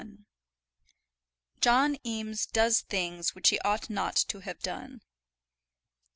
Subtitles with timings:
[1.59, 5.01] JOHN EAMES DOES THINGS WHICH HE OUGHT NOT TO HAVE DONE.